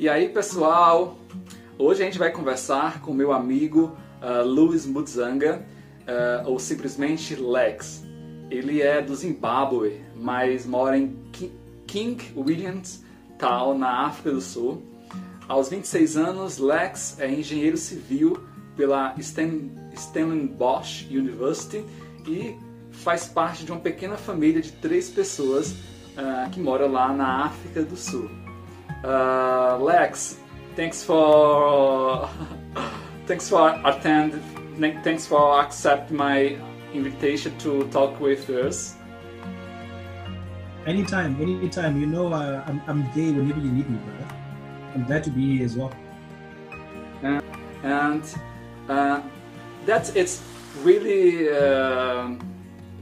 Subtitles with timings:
[0.00, 1.18] E aí, pessoal,
[1.76, 5.62] hoje a gente vai conversar com meu amigo uh, Luiz Mutzanga,
[6.08, 8.02] uh, ou simplesmente Lex.
[8.50, 11.14] Ele é do Zimbábue, mas mora em
[11.86, 13.04] King Williams
[13.38, 14.82] Town, na África do Sul.
[15.46, 18.42] Aos 26 anos, Lex é engenheiro civil
[18.78, 19.14] pela
[19.94, 21.84] Stellenbosch University
[22.26, 22.56] e
[22.90, 27.82] faz parte de uma pequena família de três pessoas uh, que mora lá na África
[27.82, 28.39] do Sul.
[29.04, 30.38] Uh, Lex,
[30.76, 32.28] thanks for
[33.26, 34.42] thanks for attend
[35.02, 36.56] thanks for accept my
[36.92, 38.96] invitation to talk with us.
[40.86, 42.00] Anytime, anytime.
[42.00, 44.34] You know, uh, I'm, I'm gay whenever you need me, brother.
[44.94, 45.92] I'm glad to be here as well.
[47.22, 47.40] Uh,
[47.82, 48.24] and
[48.88, 49.20] uh,
[49.84, 50.42] that's it's
[50.82, 52.30] really uh,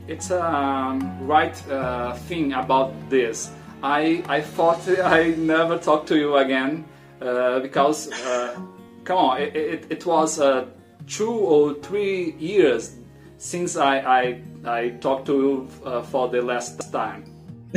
[0.08, 3.52] it's a um, right uh, thing about this.
[3.82, 6.84] I I thought I never talk to you again
[7.20, 8.60] uh, because uh,
[9.04, 10.66] come on, it, it, it was uh,
[11.06, 12.96] two or three years
[13.38, 17.34] since I I, I talked to you uh, for the last time.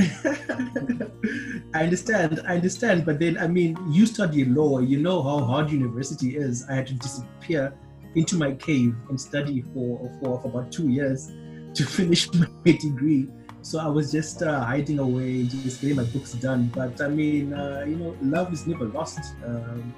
[1.73, 4.79] I understand, I understand, but then I mean, you study law.
[4.79, 6.65] You know how hard university is.
[6.69, 7.73] I had to disappear
[8.15, 11.31] into my cave and study for for, for about two years
[11.73, 13.27] to finish my degree.
[13.63, 16.71] So I was just uh, hiding away, just getting my books done.
[16.73, 19.19] But I mean, uh, you know, love is never lost.
[19.45, 19.93] Um,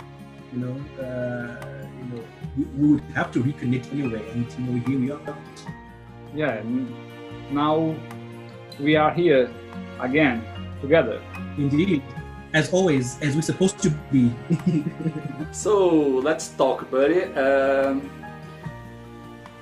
[0.51, 2.23] you know, uh, you know,
[2.57, 5.37] we, we, would have to reconnect anyway, and you know, here we are.
[6.35, 6.61] Yeah,
[7.51, 7.95] now
[8.79, 9.49] we are here
[9.99, 10.43] again
[10.81, 11.21] together.
[11.57, 12.03] Indeed,
[12.53, 14.31] as always, as we're supposed to be.
[15.51, 17.23] so let's talk, buddy.
[17.33, 18.11] Um,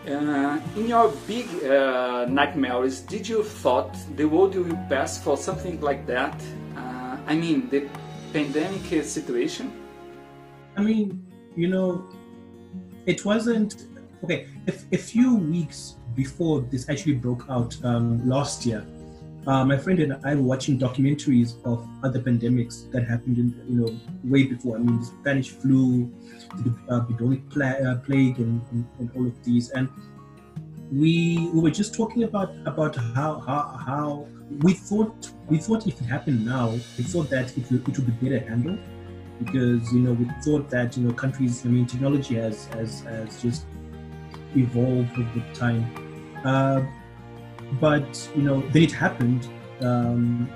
[0.08, 5.80] uh, in your big uh, nightmares, did you thought the world will pass for something
[5.82, 6.42] like that?
[6.76, 7.88] Uh, I mean, the
[8.34, 9.72] pandemic situation.
[10.76, 12.10] I mean, you know,
[13.06, 13.88] it wasn't
[14.24, 14.48] okay.
[14.66, 18.86] If, a few weeks before this actually broke out um, last year,
[19.48, 23.82] uh, my friend and I were watching documentaries of other pandemics that happened, in, you
[23.82, 24.76] know, way before.
[24.76, 26.12] I mean, the Spanish flu,
[26.58, 29.72] the uh, bubonic pla- uh, plague, and, and, and, all of these.
[29.72, 29.90] And
[30.92, 34.28] we we were just talking about about how how, how
[34.62, 38.20] we thought we thought if it happened now, we thought that it would, it would
[38.20, 38.80] be better handled
[39.40, 41.66] because you know we thought that you know countries.
[41.66, 43.66] I mean, technology has has, has just
[44.56, 45.84] evolved over time.
[46.46, 46.84] Uh,
[47.80, 49.48] but you know, then it happened
[49.82, 50.50] um,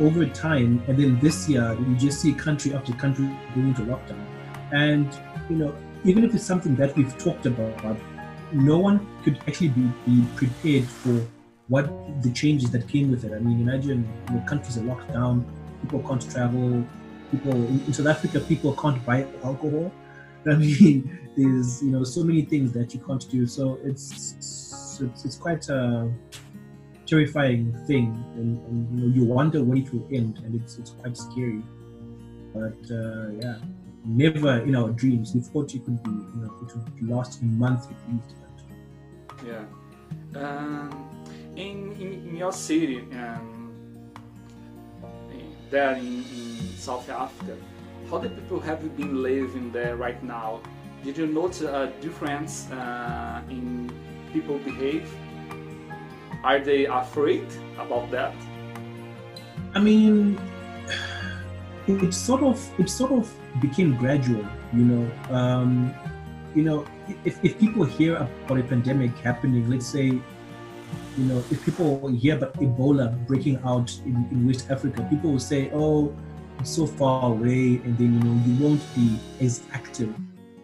[0.00, 4.24] over time, and then this year you just see country after country going into lockdown,
[4.72, 5.08] and
[5.48, 5.74] you know,
[6.04, 7.96] even if it's something that we've talked about,
[8.52, 11.26] no one could actually be, be prepared for
[11.68, 13.32] what the changes that came with it.
[13.32, 15.44] I mean, imagine you know, countries are locked down,
[15.82, 16.84] people can't travel,
[17.30, 19.92] people in, in South Africa, people can't buy alcohol.
[20.46, 23.46] I mean, there's you know so many things that you can't do.
[23.46, 26.10] So it's it's, it's quite a
[27.06, 30.90] terrifying thing, and, and, you know you wonder when it will end, and it's it's
[30.90, 31.62] quite scary.
[32.54, 33.58] But uh, yeah,
[34.04, 37.44] never in our dreams we thought it could be you know it would last a
[37.44, 38.34] month at least.
[38.40, 39.46] But...
[39.46, 39.64] Yeah.
[40.34, 41.06] Um,
[41.56, 44.12] in, in, in your city, um,
[45.70, 47.56] there in, in South Africa,
[48.10, 50.60] how the people have been living there right now?
[51.02, 53.90] Did you notice a difference uh, in
[54.32, 55.08] people behave?
[56.46, 57.44] Are they afraid
[57.76, 58.32] about that?
[59.74, 60.38] I mean,
[61.88, 65.34] it sort of it sort of became gradual, you know.
[65.34, 65.92] Um,
[66.54, 66.86] you know,
[67.24, 72.36] if, if people hear about a pandemic happening, let's say, you know, if people hear
[72.36, 76.14] about Ebola breaking out in, in West Africa, people will say, oh,
[76.60, 80.14] it's so far away, and then you know you won't be as active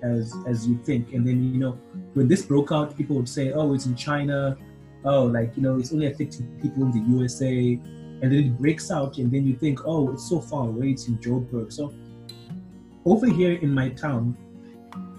[0.05, 1.13] as as you think.
[1.13, 1.73] And then you know
[2.15, 4.57] when this broke out, people would say, oh, it's in China.
[5.05, 7.79] Oh, like you know, it's only affecting people in the USA.
[8.23, 10.91] And then it breaks out, and then you think, oh, it's so far away.
[10.91, 11.73] It's in Joburg.
[11.73, 11.93] So
[13.05, 14.37] over here in my town,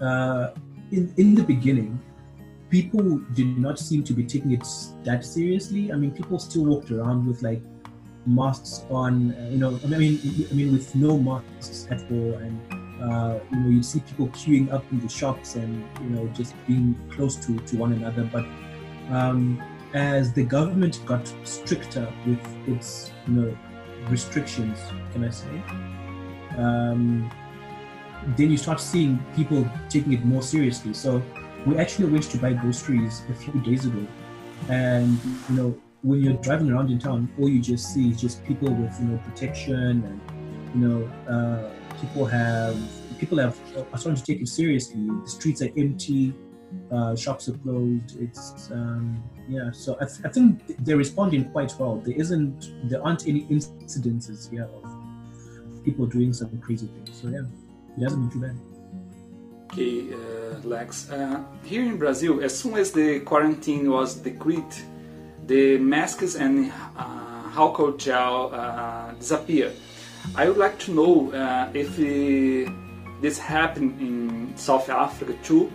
[0.00, 0.54] uh,
[0.90, 2.00] in in the beginning,
[2.70, 4.66] people did not seem to be taking it
[5.04, 5.92] that seriously.
[5.92, 7.62] I mean, people still walked around with like
[8.26, 10.18] masks on, you know, I mean,
[10.50, 12.58] I mean, with no masks at all, and
[13.02, 16.54] uh, you know, you see people queuing up in the shops and you know just
[16.66, 18.24] being close to to one another.
[18.32, 18.46] But
[19.10, 19.62] um,
[19.94, 23.58] as the government got stricter with its, you know,
[24.08, 24.78] restrictions,
[25.12, 25.62] can I say?
[26.58, 27.30] Um,
[28.36, 30.92] then you start seeing people taking it more seriously.
[30.94, 31.22] So
[31.64, 34.06] we actually went to buy groceries a few days ago,
[34.68, 35.18] and
[35.48, 38.68] you know when you're driving around in town, all you just see is just people
[38.68, 39.74] with you know protection
[40.04, 40.20] and
[40.74, 41.70] you know, uh,
[42.00, 42.76] people have
[43.18, 43.58] people have
[43.92, 45.06] are starting to take it seriously.
[45.06, 46.34] The streets are empty,
[46.90, 48.20] uh, shops are closed.
[48.20, 49.70] It's um, yeah.
[49.72, 51.96] So I, th- I think they're responding quite well.
[51.96, 57.20] There isn't there aren't any incidences here of people doing some crazy things.
[57.20, 57.42] So yeah,
[57.96, 58.56] it hasn't been too bad.
[59.72, 61.10] Okay, uh, Lex.
[61.10, 64.72] Uh, here in Brazil, as soon as the quarantine was decreed,
[65.46, 69.72] the masks and uh, alcohol gel uh, disappeared.
[70.36, 71.96] I would like to know uh, if
[73.20, 75.70] this happened in South Africa too,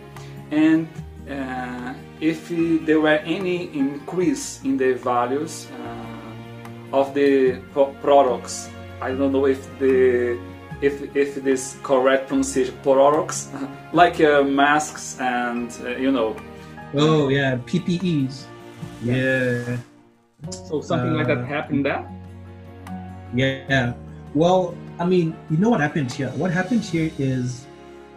[0.51, 0.88] and
[1.30, 2.50] uh, if
[2.86, 6.19] there were any increase in the values uh,
[6.92, 7.60] of the
[8.01, 8.69] products.
[9.01, 10.40] I don't know if the
[10.81, 13.50] if if this correct pronunciation products
[13.94, 16.36] like uh, masks and uh, you know.
[16.95, 18.45] Oh yeah, PPEs.
[19.04, 19.78] Yeah.
[20.52, 22.04] So something like that uh, happened there.
[23.34, 23.94] Yeah.
[24.34, 26.30] Well, I mean, you know what happened here?
[26.36, 27.66] What happened here is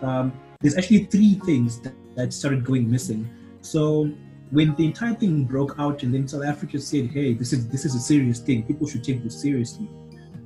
[0.02, 3.28] um, there's actually three things that, that started going missing.
[3.60, 4.12] So
[4.50, 7.84] when the entire thing broke out, and then South Africa said, "Hey, this is this
[7.84, 8.64] is a serious thing.
[8.64, 9.88] People should take this seriously."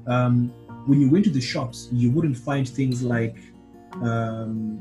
[0.06, 0.52] Um,
[0.86, 3.36] when you went to the shops, you wouldn't find things like,
[3.94, 4.78] um,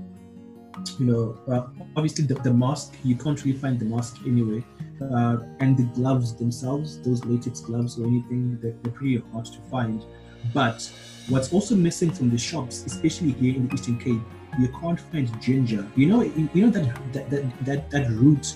[1.00, 2.94] you know, uh, obviously the, the mask.
[3.04, 4.64] You can't really find the mask anyway,
[5.02, 9.60] uh, and the gloves themselves, those latex gloves or anything, they're, they're pretty hard to
[9.72, 10.06] find.
[10.54, 10.92] But
[11.30, 14.22] what's also missing from the shops, especially here in the Eastern Cape,
[14.60, 15.86] you can't find ginger.
[15.96, 18.56] You know, you know that that that that, that root,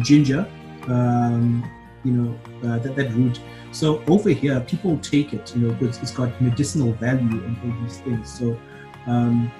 [0.00, 0.46] ginger.
[0.86, 1.68] Um,
[2.04, 2.38] you know
[2.68, 3.40] uh, that that root.
[3.72, 5.54] So over here, people take it.
[5.54, 8.38] You know, because it's got medicinal value and all these things.
[8.38, 8.58] So
[9.06, 9.50] um,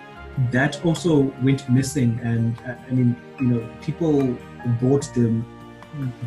[0.51, 2.21] that also went missing.
[2.23, 4.37] And uh, I mean, you know, people
[4.81, 5.45] bought them.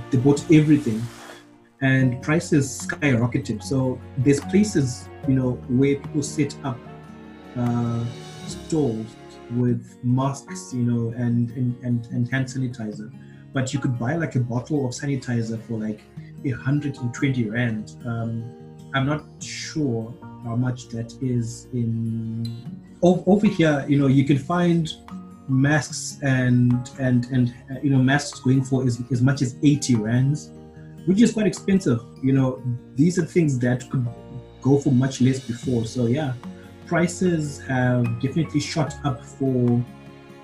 [0.09, 1.01] They bought everything
[1.81, 3.63] and prices skyrocketed.
[3.63, 6.77] So there's places, you know, where people set up
[7.57, 8.05] uh,
[8.47, 9.15] stalls
[9.55, 13.11] with masks, you know, and, and, and, and hand sanitizer.
[13.53, 16.01] But you could buy like a bottle of sanitizer for like
[16.43, 17.95] 120 rand.
[18.05, 20.13] Um, I'm not sure
[20.43, 23.85] how much that is in over here.
[23.87, 24.89] You know, you can find
[25.47, 27.53] masks and and and
[27.83, 30.51] you know masks going for as, as much as 80 rands
[31.05, 32.01] which is quite expensive.
[32.21, 32.61] You know,
[32.95, 34.07] these are things that could
[34.61, 35.85] go for much less before.
[35.85, 36.33] So yeah,
[36.91, 39.79] prices have definitely shot up for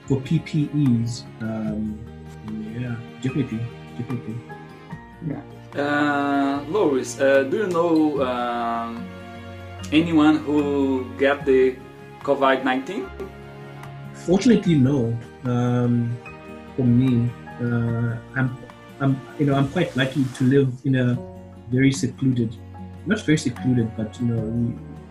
[0.08, 1.28] for PPEs.
[1.44, 2.00] Um,
[2.72, 3.60] yeah, definitely,
[4.00, 4.38] definitely.
[5.28, 5.44] Yeah.
[5.76, 9.04] Uh, Loris, uh, do you know um,
[9.92, 11.76] anyone who got the
[12.24, 13.12] COVID nineteen?
[14.24, 15.12] Fortunately, no.
[15.44, 16.16] Um,
[16.78, 17.28] for me,
[17.60, 18.56] uh, I'm
[19.04, 21.20] I'm you know I'm quite lucky to live in a
[21.68, 22.56] very secluded,
[23.06, 24.48] not very secluded, but you know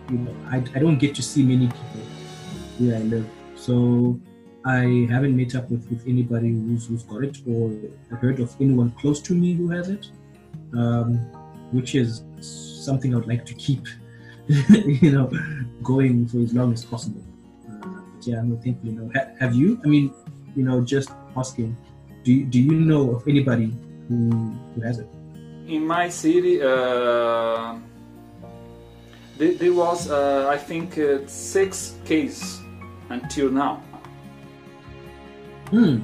[0.09, 2.01] you know I, I don't get to see many people
[2.79, 4.19] where I live, so
[4.65, 7.71] I haven't met up with, with anybody who's, who's got it or
[8.17, 10.07] heard of anyone close to me who has it,
[10.73, 11.15] um,
[11.71, 13.85] which is something I would like to keep,
[14.47, 15.31] you know,
[15.83, 17.23] going for as long as possible.
[17.69, 19.09] Uh, yeah, no, thankfully, no.
[19.15, 19.79] Ha- have you?
[19.85, 20.13] I mean,
[20.55, 21.77] you know, just asking
[22.27, 23.73] do you, do you know of anybody
[24.09, 24.29] who,
[24.75, 25.07] who has it?
[25.65, 27.77] In my city, uh,
[29.37, 32.59] there, there, was, uh, I think, uh, six cases
[33.09, 33.81] until now.
[35.69, 36.01] Hmm.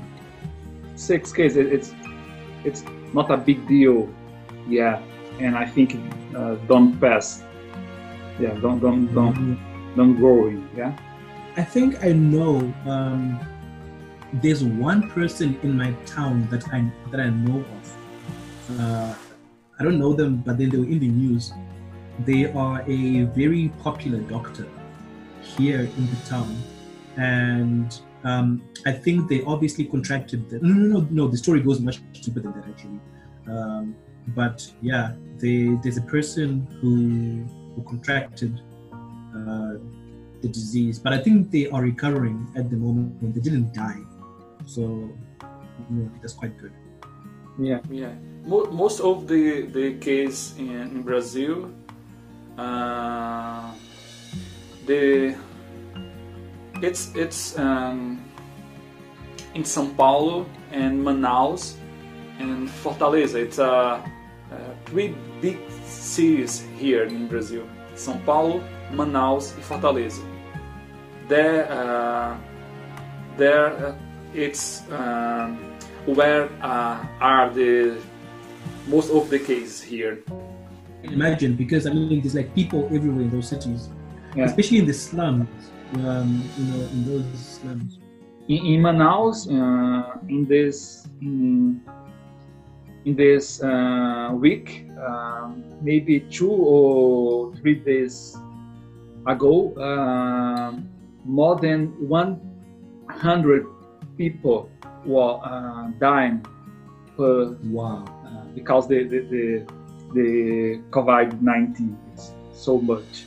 [0.96, 1.72] Six cases.
[1.72, 1.94] It's
[2.64, 4.10] it's not a big deal,
[4.68, 5.02] yeah.
[5.40, 5.96] And I think
[6.36, 7.44] uh, don't pass.
[8.40, 9.96] Yeah, don't don't don't mm-hmm.
[9.96, 10.68] don't growing.
[10.76, 10.96] Yeah.
[11.56, 12.60] I think I know.
[12.86, 13.40] Um,
[14.42, 18.80] there's one person in my town that I that I know of.
[18.80, 19.14] Uh,
[19.80, 21.54] I don't know them, but then they were in the news.
[22.20, 24.68] They are a very popular doctor
[25.42, 26.56] here in the town,
[27.18, 30.50] and um, I think they obviously contracted.
[30.50, 31.28] The, no, no, no, no.
[31.28, 33.00] The story goes much deeper than that, actually.
[33.48, 33.96] Um,
[34.28, 37.44] but yeah, they, there's a person who
[37.76, 38.62] who contracted
[38.94, 39.74] uh,
[40.42, 43.22] the disease, but I think they are recovering at the moment.
[43.22, 44.02] when They didn't die.
[44.66, 45.10] So
[45.92, 46.72] yeah, that's quite good.
[47.60, 48.14] Yeah, yeah.
[48.46, 51.72] Most of the the case in, in Brazil,
[52.58, 53.72] uh,
[54.86, 55.36] the
[56.82, 58.24] it's it's um,
[59.54, 61.76] in São Paulo and Manaus
[62.40, 63.36] and Fortaleza.
[63.36, 64.08] It's a uh,
[64.52, 70.24] uh, three big cities here in Brazil: São Paulo, Manaus, and Fortaleza.
[71.28, 72.38] There, uh,
[73.38, 73.96] there uh,
[74.34, 75.58] it's um,
[76.06, 77.98] where are the
[78.88, 80.24] most of the cases here.
[81.04, 83.90] Imagine because I mean there's like people everywhere in those cities,
[84.36, 84.46] yeah.
[84.46, 85.48] especially in the slums.
[85.96, 88.00] Um, you know, in those slums.
[88.48, 91.82] In, in Manaus, uh, in this in,
[93.06, 98.36] in this uh, week, um, maybe two or three days
[99.28, 100.80] ago, uh,
[101.26, 103.68] more than 100
[104.18, 104.70] people
[105.06, 106.46] were uh, dying
[107.16, 109.68] per wow uh, because the the, the,
[110.14, 113.26] the COVID nineteen is so much.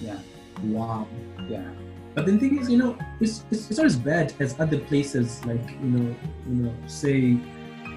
[0.00, 0.18] Yeah.
[0.64, 1.06] Wow.
[1.48, 1.68] Yeah.
[2.14, 5.44] But the thing is, you know, it's, it's, it's not as bad as other places
[5.44, 6.16] like you know,
[6.48, 7.36] you know, say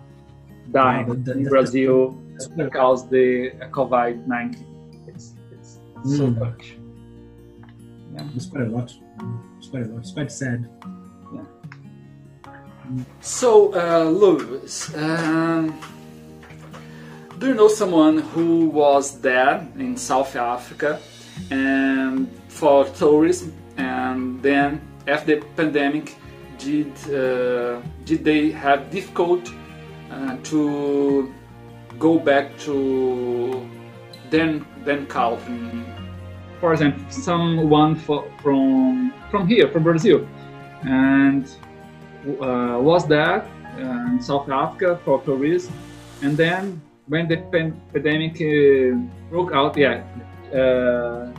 [0.70, 2.10] died wow, that, that, in Brazil
[2.56, 4.64] because the COVID 19
[5.08, 5.34] It's,
[6.04, 6.38] so mm.
[6.38, 6.76] much.
[8.14, 8.28] Yeah.
[8.34, 8.94] It's quite a lot.
[9.58, 9.98] It's quite a lot.
[9.98, 10.68] It's quite sad.
[13.21, 15.78] So, uh, Louis, um,
[17.38, 20.99] do you know someone who was there in South Africa
[21.50, 26.16] and for tourism, and then after the pandemic,
[26.59, 29.49] did uh, did they have difficult
[30.11, 31.33] uh, to
[31.99, 33.68] go back to
[34.30, 35.85] then then country?
[36.61, 40.26] for example, someone for, from from here, from Brazil,
[40.83, 41.49] and
[42.26, 45.72] uh, was there uh, in South Africa for tourism,
[46.22, 48.96] and then when the pan- pandemic uh,
[49.30, 50.02] broke out, yeah,
[50.52, 51.30] uh,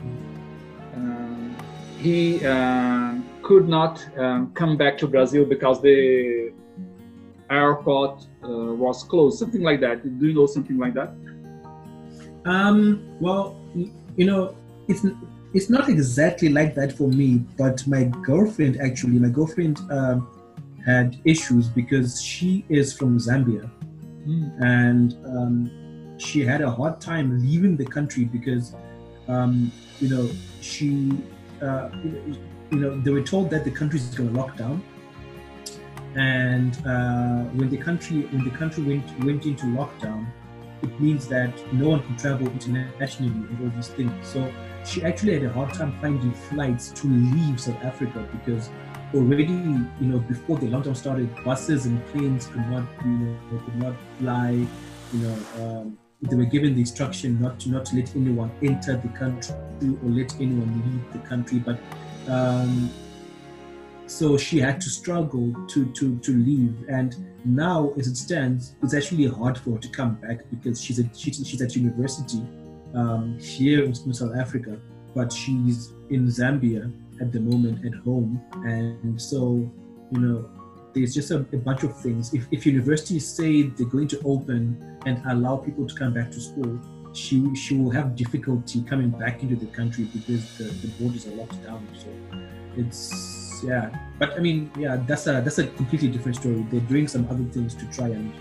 [0.96, 1.56] um,
[2.00, 6.52] he uh, could not um, come back to Brazil because the
[7.50, 10.04] airport uh, was closed, something like that.
[10.20, 11.14] Do you know something like that?
[12.46, 13.56] Um, well,
[14.16, 14.56] you know,
[14.88, 15.06] it's
[15.54, 20.28] it's not exactly like that for me, but my girlfriend actually, my girlfriend um,
[20.90, 23.70] had issues because she is from Zambia,
[24.28, 24.46] mm.
[24.62, 28.76] and um, she had a hard time leaving the country because,
[29.28, 30.30] um, you know,
[30.62, 30.90] she,
[31.62, 31.90] uh,
[32.72, 34.84] you know, they were told that the country is going to lock down,
[36.16, 40.26] and uh, when the country when the country went went into lockdown,
[40.82, 44.12] it means that no one can travel internationally and all these things.
[44.34, 44.52] So
[44.86, 48.70] she actually had a hard time finding flights to leave South Africa because
[49.14, 53.76] already, you know, before the lockdown started, buses and planes could not, you know, could
[53.76, 54.52] not fly.
[55.14, 58.98] You know, um, they were given the instruction not to not to let anyone enter
[58.98, 61.60] the country or let anyone leave the country.
[61.60, 61.80] But
[62.28, 62.90] um,
[64.06, 66.76] so she had to struggle to to to leave.
[66.90, 71.00] And now, as it stands, it's actually hard for her to come back because she's
[71.00, 72.46] a she's, she's at university
[72.94, 74.78] um, here in South Africa,
[75.16, 78.42] but she's in Zambia at the moment at home.
[78.66, 79.70] And so,
[80.12, 80.50] you know,
[80.94, 82.34] there's just a, a, bunch of things.
[82.34, 86.42] If, if universities say they're going to open and allow people to come back to
[86.42, 86.80] school,
[87.14, 91.32] she she will have difficulty coming back into the country because the, the borders are
[91.32, 91.88] locked down.
[91.98, 92.08] So
[92.78, 93.90] it's yeah.
[94.20, 96.66] But I mean, yeah, that's a that's a completely different story.
[96.70, 98.32] They're doing some other things to try and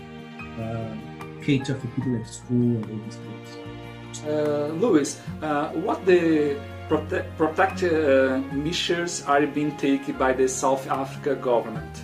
[0.59, 4.25] uh, cater for people at school and all these things.
[4.25, 6.59] Uh, Louis, uh, what the
[6.89, 12.03] prote protective uh, measures are being taken by the South Africa government?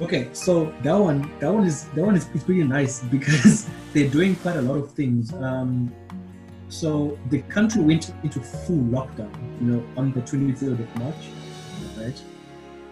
[0.00, 4.10] Okay, so that one, that one is that one is, is pretty nice because they're
[4.10, 5.32] doing quite a lot of things.
[5.32, 5.94] Um,
[6.68, 11.22] So the country went into full lockdown, you know, on the 23rd of March,
[11.96, 12.18] right?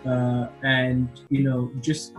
[0.06, 2.14] Uh, and you know, just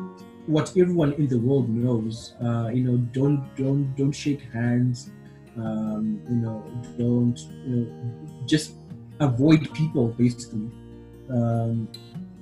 [0.45, 5.11] what everyone in the world knows, uh, you know, don't don't don't shake hands,
[5.57, 6.63] um, you know,
[6.97, 8.73] don't you know, just
[9.19, 10.69] avoid people basically.
[11.29, 11.87] Um,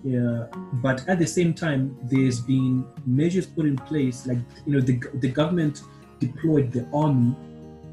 [0.04, 0.48] yeah,
[0.82, 5.00] but at the same time, there's been measures put in place, like you know, the
[5.16, 5.82] the government
[6.20, 7.36] deployed the army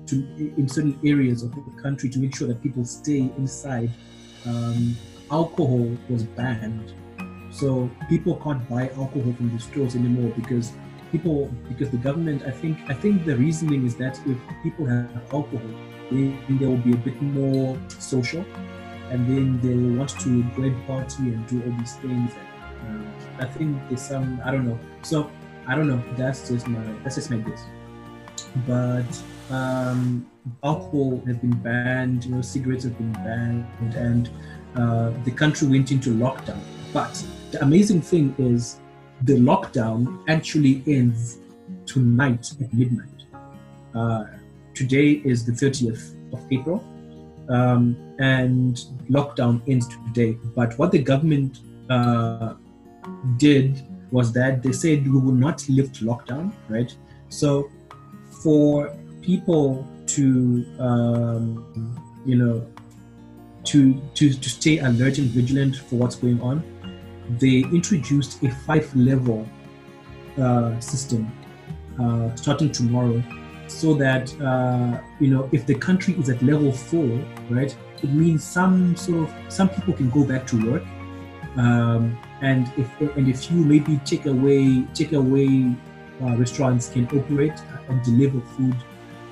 [0.06, 0.16] to
[0.56, 3.90] in certain areas of the country to make sure that people stay inside.
[4.46, 4.96] Um,
[5.30, 6.94] alcohol was banned,
[7.50, 10.72] so people can't buy alcohol from the stores anymore because
[11.10, 12.42] people because the government.
[12.46, 15.70] I think I think the reasoning is that if people have alcohol,
[16.10, 18.44] then they will be a bit more social
[19.10, 22.32] and then they will want to go and party and do all these things.
[22.86, 24.78] And, uh, I think there's some I don't know.
[25.02, 25.30] So
[25.66, 26.02] I don't know.
[26.16, 27.64] That's just my that's just my guess.
[28.66, 30.26] But um,
[30.62, 32.24] alcohol has been banned.
[32.24, 34.30] You know, cigarettes have been banned, and
[34.76, 36.60] uh, the country went into lockdown.
[36.92, 38.80] But the amazing thing is,
[39.22, 41.38] the lockdown actually ends
[41.86, 43.08] tonight at midnight.
[43.94, 44.24] Uh,
[44.74, 46.84] today is the 30th of April
[47.48, 50.38] um, and lockdown ends today.
[50.54, 51.60] But what the government
[51.90, 52.54] uh,
[53.38, 56.94] did was that they said we will not lift lockdown, right?
[57.28, 57.70] So
[58.42, 62.66] for people to, um, you know,
[63.64, 66.62] to, to, to stay alert and vigilant for what's going on,
[67.38, 69.46] they introduced a five level
[70.38, 71.30] uh, system
[72.00, 73.22] uh, starting tomorrow
[73.66, 77.06] so that uh, you know if the country is at level four,
[77.50, 80.82] right, it means some sort of some people can go back to work,
[81.56, 85.74] um, and if and if you maybe take away take away
[86.22, 88.76] uh, restaurants can operate and deliver food,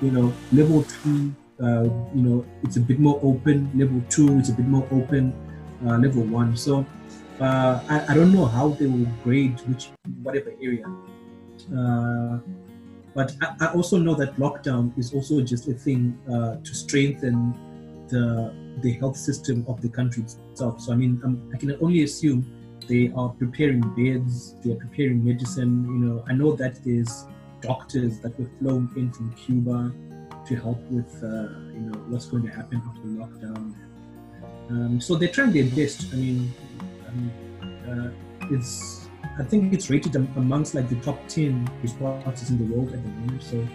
[0.01, 3.69] you know, level three, uh, you know, it's a bit more open.
[3.75, 5.33] Level two, it's a bit more open.
[5.85, 6.85] Uh, level one, so.
[7.39, 9.89] Uh, I, I don't know how they will grade which
[10.23, 10.85] whatever area
[11.75, 12.39] uh,
[13.13, 17.53] but I, I, also know that lockdown is also just a thing uh, to strengthen
[18.09, 20.79] the the health system of the country itself.
[20.81, 22.45] So I mean, I'm, i can only assume
[22.87, 25.83] they are preparing beds, they are preparing medicine.
[25.85, 27.25] You know, I know that there's
[27.61, 29.91] doctors that were flown in from Cuba
[30.47, 33.73] to help with uh, you know what's going to happen after lockdown.
[34.69, 36.13] Um, so they're trying their best.
[36.13, 36.53] I mean,
[37.07, 37.31] um,
[37.87, 39.07] uh, it's
[39.39, 43.09] I think it's rated amongst like the top ten responses in the world at the
[43.09, 43.43] moment.
[43.43, 43.67] So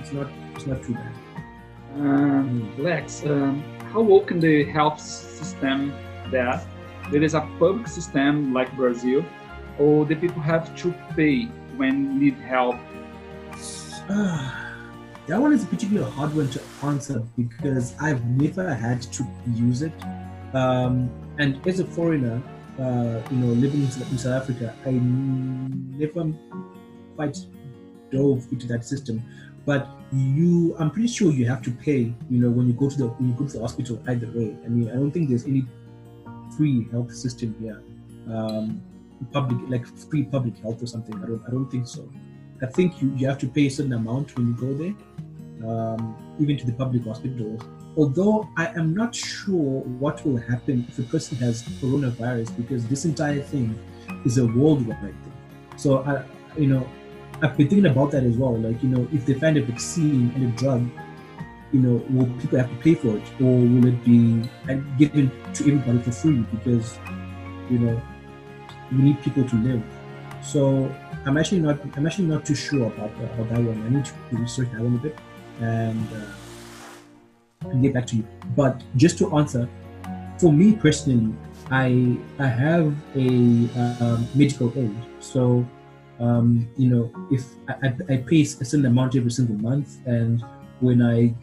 [0.00, 1.12] it's not it's not too bad.
[1.96, 5.92] Um, Lex, um, how open the health system
[6.30, 6.64] that
[7.10, 9.24] there is a public system like Brazil,
[9.78, 11.44] or the people have to pay
[11.76, 12.76] when need help?
[14.08, 14.52] Uh,
[15.26, 19.82] that one is a particularly hard one to answer because I've never had to use
[19.82, 19.92] it.
[20.54, 22.42] Um, and as a foreigner,
[22.78, 26.32] uh, you know, living in, South Africa, I never
[27.16, 27.38] quite
[28.10, 29.22] dove into that system.
[29.64, 32.12] But you, I'm pretty sure you have to pay.
[32.30, 34.56] You know, when you go to the when you go to the hospital, either way.
[34.64, 35.66] I mean, I don't think there's any
[36.56, 37.82] free health system here,
[38.34, 38.82] um,
[39.32, 41.14] public like free public health or something.
[41.22, 42.08] I don't, I don't think so.
[42.60, 46.16] I think you, you have to pay a certain amount when you go there, um,
[46.40, 47.62] even to the public hospitals
[47.96, 53.04] although I am not sure what will happen if a person has coronavirus because this
[53.04, 53.78] entire thing
[54.24, 55.32] is a worldwide thing.
[55.76, 56.24] So I,
[56.58, 56.88] you know,
[57.42, 58.56] I've been thinking about that as well.
[58.56, 60.88] Like, you know, if they find a vaccine and a drug,
[61.72, 64.48] you know, will people have to pay for it, or will it be
[64.98, 66.44] given to everybody for free?
[66.52, 66.98] Because,
[67.70, 68.00] you know,
[68.92, 69.82] we need people to live.
[70.42, 73.82] So I'm actually not, I'm actually not too sure about, about that one.
[73.86, 75.18] I need to research that one a bit,
[75.60, 76.12] and.
[76.12, 76.26] Uh,
[77.64, 78.26] and get back to you.
[78.56, 79.68] But just to answer,
[80.38, 81.34] for me personally,
[81.70, 84.94] I I have a uh, medical aid.
[85.20, 85.66] So
[86.20, 90.44] um, you know, if I, I, pay a certain amount every single month, and
[90.80, 91.34] when I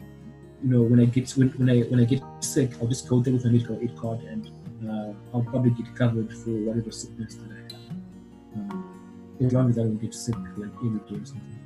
[0.62, 3.20] you know when I get when, when I when I get sick, I'll just go
[3.20, 4.50] there with my medical aid card, and
[4.88, 8.70] uh, I'll probably get covered for whatever sickness that I have.
[8.70, 11.59] Um, as long as I don't get sick like every day or something.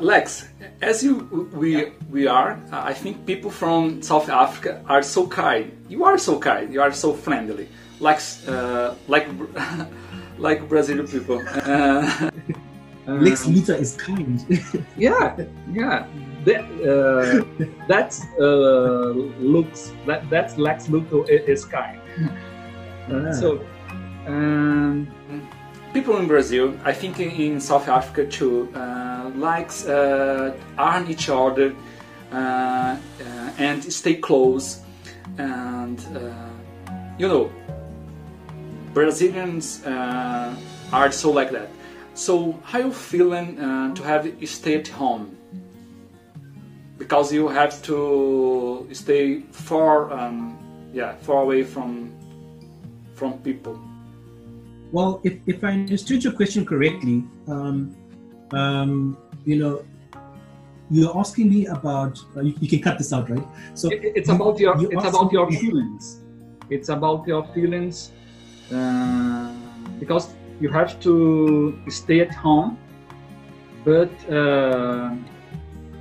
[0.00, 0.48] Lex,
[0.80, 5.70] as you we we are, uh, I think people from South Africa are so kind.
[5.88, 6.72] You are so kind.
[6.72, 7.68] You are so friendly,
[8.00, 9.28] like uh, like
[10.38, 11.42] like Brazilian people.
[11.48, 12.30] Uh,
[13.06, 14.38] Lex Luthor is kind.
[14.96, 15.36] yeah,
[15.72, 16.06] yeah.
[16.44, 17.44] That uh,
[17.88, 22.00] that's uh, looks that that's Lex Luthor is kind.
[23.10, 23.60] Uh, so.
[24.26, 25.10] Um,
[25.92, 28.78] people in Brazil, I think in, South Africa too, uh,
[29.36, 31.74] likes uh, arm each other.
[33.58, 34.80] and stay close.
[35.38, 36.48] And uh,
[37.18, 37.52] you know,
[38.94, 40.54] Brazilians uh,
[40.92, 41.68] are so like that.
[42.14, 45.36] So how you feeling uh, to have stay at home?
[46.98, 50.58] Because you have to stay far, um,
[50.92, 52.12] yeah, far away from
[53.14, 53.78] from people.
[54.92, 57.96] Well, if, if I understood your question correctly, um,
[58.52, 59.84] um, you know,
[60.90, 62.18] you're asking me about.
[62.36, 63.46] Uh, you, you, can cut this out, right?
[63.74, 66.20] So it, it's about your it's about your feelings.
[66.70, 68.12] It's about your feelings
[68.72, 69.52] uh,
[69.98, 72.78] because you have to stay at home.
[73.84, 75.14] But uh,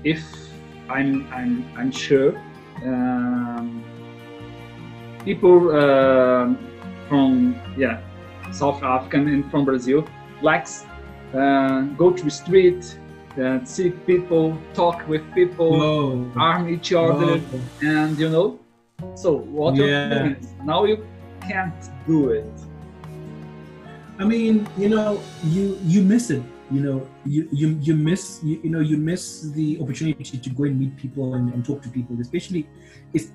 [0.03, 0.23] if
[0.89, 2.37] I'm I'm I'm sure
[2.83, 3.83] um,
[5.23, 6.53] people uh,
[7.07, 8.01] from yeah
[8.51, 10.05] South Africa and from Brazil
[10.41, 10.85] likes
[11.33, 12.97] uh, go to the street
[13.37, 16.31] and see people, talk with people, Whoa.
[16.35, 17.61] arm each other, Whoa.
[17.81, 18.59] and you know.
[19.15, 20.35] So what yeah.
[20.63, 21.05] now you
[21.41, 21.73] can't
[22.05, 22.51] do it.
[24.19, 26.43] I mean, you know, you you miss it.
[26.69, 30.63] You know, you you you miss you, you know you miss the opportunity to go
[30.63, 32.19] and meet people and, and talk to people.
[32.21, 32.69] Especially,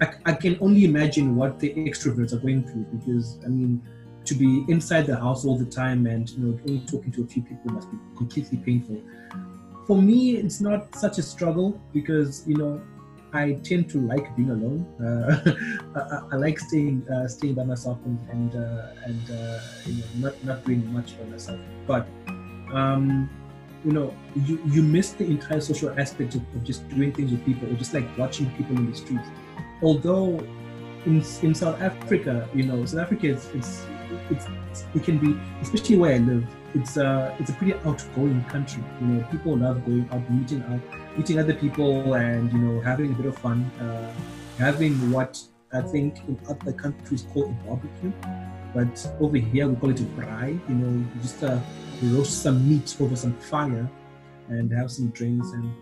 [0.00, 3.82] I, I can only imagine what the extroverts are going through because I mean
[4.26, 7.26] to be inside the house all the time and you know only talking to a
[7.26, 9.00] few people must be completely painful
[9.86, 12.82] for me, it's not such a struggle because you know
[13.32, 14.82] I tend to like being alone.
[15.96, 19.94] Uh, I, I, like staying uh, staying by myself and and, uh, and uh, you
[19.94, 21.60] know not not doing much by myself.
[21.86, 22.06] But
[22.72, 23.30] um,
[23.84, 27.44] you know you you miss the entire social aspect of, of, just doing things with
[27.46, 29.28] people, or just like watching people in the streets.
[29.82, 30.40] Although
[31.06, 33.86] in in South Africa, you know, South Africa is
[34.31, 34.47] it's,
[34.95, 38.83] it can be especially where I live it's a it's a pretty outgoing country.
[39.01, 43.12] You know, people love going out, meeting out, meeting other people, and you know, having
[43.12, 44.12] a bit of fun, uh,
[44.59, 45.40] having what
[45.73, 48.12] I think in other countries call a barbecue,
[48.75, 50.61] but over here we call it a braai.
[50.69, 51.59] You know, you just uh,
[52.03, 53.88] roast some meat over some fire,
[54.49, 55.73] and have some drinks, and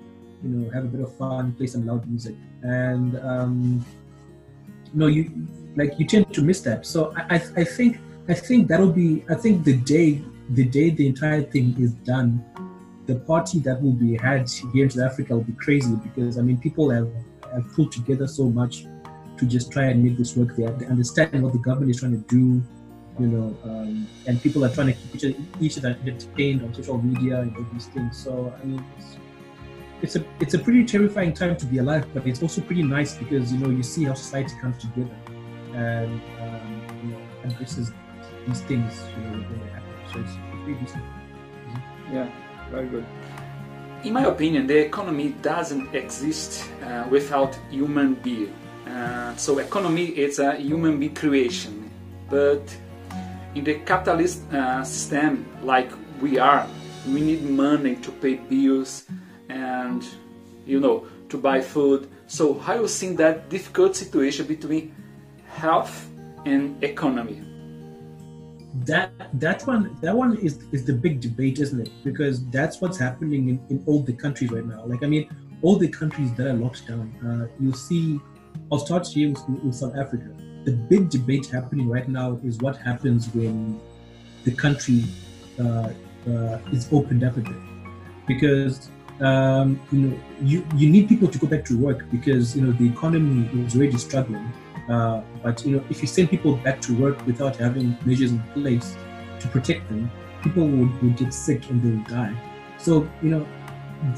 [0.43, 3.85] you know, have a bit of fun, play some loud music, and um,
[4.93, 5.31] you know, you
[5.77, 6.87] like you tend to miss that.
[6.87, 10.91] So I, I, I think I think that'll be I think the day the day
[10.91, 12.45] the entire thing is done,
[13.07, 16.43] the party that will be had here in South Africa will be crazy because I
[16.43, 17.11] mean people have,
[17.53, 18.87] have pulled together so much
[19.37, 20.57] to just try and make this work.
[20.57, 22.63] They, they understand what the government is trying to do,
[23.19, 26.73] you know, um, and people are trying to keep each other, each other entertained on
[26.73, 28.17] social media and all these things.
[28.17, 29.17] So I mean, it's,
[30.01, 33.17] it's a it's a pretty terrifying time to be alive, but it's also pretty nice
[33.17, 35.15] because you know you see how society comes together
[35.75, 37.93] and um, you know addresses
[38.47, 39.93] these things, you know, they happen.
[40.13, 40.33] So it's
[40.65, 41.05] pretty decent.
[42.13, 42.29] Yeah,
[42.71, 43.05] very good.
[44.05, 48.53] In my opinion, the economy doesn't exist uh, without human being.
[48.87, 51.91] Uh, so economy is a human being creation,
[52.29, 52.63] but
[53.55, 56.67] in the capitalist uh, system like we are,
[57.09, 59.05] we need money to pay bills
[59.49, 60.05] and
[60.67, 62.09] you know to buy food.
[62.27, 64.95] So how you see that difficult situation between
[65.49, 66.07] health
[66.45, 67.54] and economy?
[68.83, 71.91] That that one that one is is the big debate isn't it?
[72.03, 74.85] Because that's what's happening in, in all the countries right now.
[74.85, 75.29] Like i mean
[75.63, 78.21] all the countries that are locked down uh, you'll see
[78.71, 80.29] i'll start here with, with south africa.
[80.65, 83.81] The big debate happening right now is what happens when
[84.45, 85.05] the country
[85.61, 85.91] uh,
[86.29, 87.57] uh, is opened up a bit
[88.27, 92.63] because um, you know you, you need people to go back to work because you
[92.63, 94.53] know the economy is already struggling
[94.89, 98.43] uh, but you know, if you send people back to work without having measures in
[98.53, 98.97] place
[99.41, 100.11] to protect them,
[100.43, 102.35] people will, will get sick and they'll die.
[102.79, 103.47] So you know,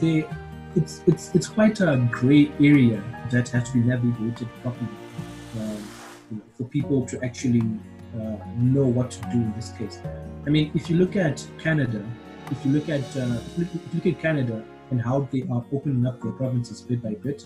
[0.01, 0.29] they
[0.75, 4.89] it's it's it's quite a grey area that has to be navigated properly
[5.59, 5.77] uh,
[6.31, 7.63] you know, for people to actually
[8.15, 9.99] uh, know what to do in this case.
[10.47, 12.05] I mean, if you look at Canada,
[12.51, 16.07] if you look at uh, if you look at Canada and how they are opening
[16.07, 17.45] up their provinces bit by bit,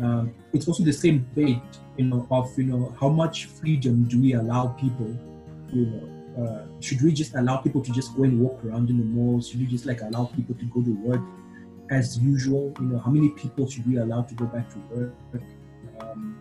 [0.00, 1.60] um, it's also the same debate,
[1.96, 5.14] you know, of you know how much freedom do we allow people,
[5.72, 8.98] you know, uh, should we just allow people to just go and walk around in
[8.98, 9.48] the malls?
[9.48, 11.20] Should we just like allow people to go to work
[11.90, 12.72] as usual?
[12.80, 15.14] You know, how many people should we allow to go back to work?
[16.00, 16.38] Um,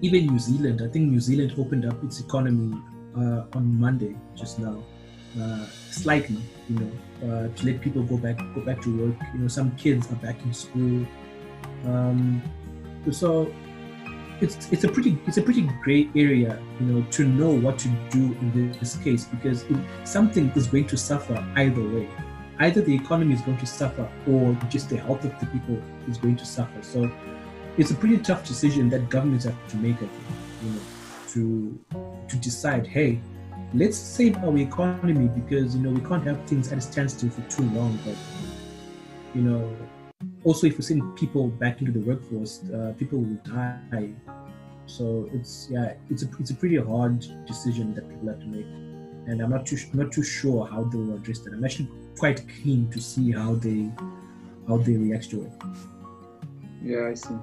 [0.00, 2.76] even New Zealand, I think New Zealand opened up its economy
[3.16, 4.82] uh, on Monday just now,
[5.40, 9.16] uh, slightly, you know, uh, to let people go back go back to work.
[9.34, 11.06] You know, some kids are back in school.
[11.86, 12.42] Um,
[13.10, 13.52] so
[14.40, 17.88] it's it's a pretty it's a pretty gray area, you know, to know what to
[18.10, 19.64] do in this case because
[20.04, 22.08] something is going to suffer either way.
[22.58, 26.16] Either the economy is going to suffer, or just the health of the people is
[26.16, 26.82] going to suffer.
[26.82, 27.10] So
[27.76, 30.08] it's a pretty tough decision that governments have to make, you
[30.64, 30.80] know,
[31.28, 31.78] to
[32.28, 33.20] to decide, hey,
[33.74, 37.42] let's save our economy because you know we can't have things at a standstill for
[37.42, 37.98] too long.
[38.04, 38.16] But
[39.34, 39.76] you know,
[40.46, 44.14] also if we send people back into the workforce, uh, people will die.
[44.86, 48.70] So it's yeah, it's a it's a pretty hard decision that people have to make,
[49.28, 51.52] and I'm not too not too sure how they will address that.
[51.52, 53.90] I'm actually quite keen to see how they
[54.68, 55.52] how they react to it.
[56.82, 57.34] Yeah, I see.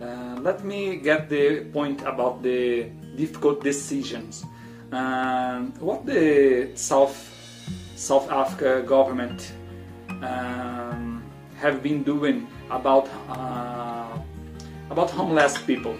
[0.00, 4.44] Uh, let me get the point about the difficult decisions.
[4.92, 7.18] Um, what the South
[7.96, 9.52] South Africa government
[10.22, 10.87] um,
[11.58, 14.18] have been doing about uh,
[14.90, 15.96] about homeless people?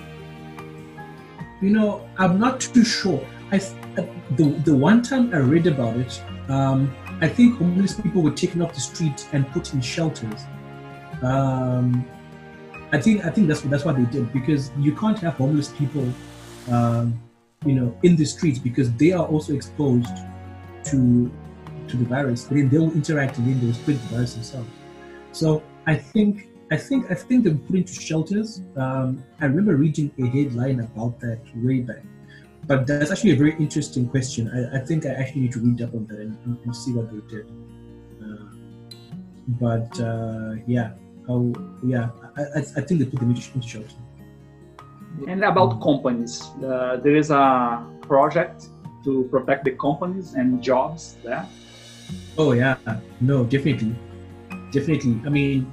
[1.60, 3.24] You know, I'm not too sure.
[3.50, 3.58] I
[4.36, 8.62] the the one time I read about it, um, I think homeless people were taken
[8.62, 10.40] off the street and put in shelters.
[11.22, 12.06] Um,
[12.92, 16.08] I think I think that's that's what they did because you can't have homeless people,
[16.70, 17.20] um,
[17.66, 20.16] you know, in the streets because they are also exposed
[20.84, 21.30] to
[21.88, 22.44] to the virus.
[22.44, 24.68] Then they'll interact and then they'll spread the virus themselves.
[25.38, 28.60] So I think I think I think they were put into shelters.
[28.76, 32.02] Um, I remember reading a headline about that way back.
[32.66, 34.42] But that's actually a very interesting question.
[34.56, 37.06] I, I think I actually need to read up on that and, and see what
[37.12, 37.46] they did.
[38.20, 38.46] Uh,
[39.64, 40.90] but uh, yeah,
[41.28, 41.52] how,
[41.86, 44.00] yeah, I, I think they put them into shelter.
[45.28, 48.68] And about companies, uh, there is a project
[49.04, 51.46] to protect the companies and jobs there.
[52.36, 52.76] Oh yeah,
[53.20, 53.94] no, definitely,
[54.70, 55.20] definitely.
[55.24, 55.70] I mean,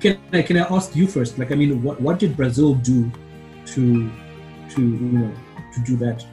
[0.00, 1.38] can I can I ask you first?
[1.38, 3.10] Like, I mean, what what did Brazil do
[3.66, 4.10] to
[4.70, 5.32] to you know
[5.74, 6.24] to do that?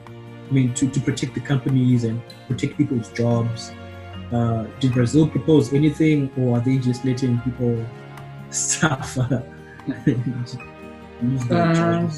[0.48, 3.72] I mean, to, to protect the companies and protect people's jobs.
[4.30, 7.84] Uh, did Brazil propose anything, or are they just letting people
[8.50, 9.42] suffer?
[11.50, 12.10] um,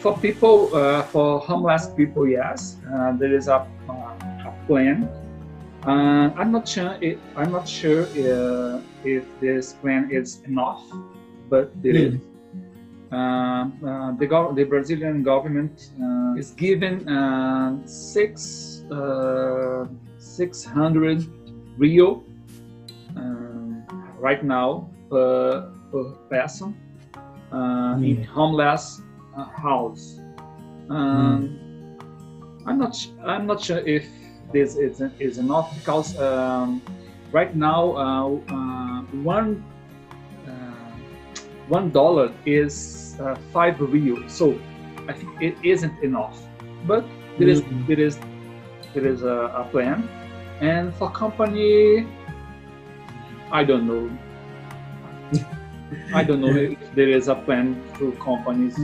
[0.00, 5.08] for people, uh, for homeless people, yes, uh, there is a, uh, a plan.
[5.86, 6.96] Uh, I'm not sure.
[7.00, 10.82] If, I'm not sure uh, if this plan is enough,
[11.50, 12.14] but there mm.
[12.14, 12.20] is.
[13.10, 17.04] Uh, uh, the, go- the, Brazilian government uh, is given
[17.84, 18.84] six,
[20.18, 21.26] 600
[21.76, 22.24] real
[24.18, 26.74] right now per, per person
[27.50, 28.08] mm.
[28.08, 29.02] in homeless
[29.34, 30.20] house.
[30.88, 32.66] Um, mm.
[32.66, 32.96] I'm not.
[33.24, 34.06] I'm not sure if
[34.52, 36.82] this is, is enough because um,
[37.32, 39.64] right now uh, uh, one
[41.68, 44.28] one dollar is uh, five real.
[44.28, 44.58] So
[45.08, 46.36] I think it isn't enough,
[46.86, 47.04] but
[47.38, 47.86] there is mm-hmm.
[47.86, 48.18] there is
[48.94, 50.08] there is a, a, plan,
[50.60, 52.06] and for company,
[53.50, 54.10] I don't know.
[56.14, 58.76] I don't know if there is a plan for companies.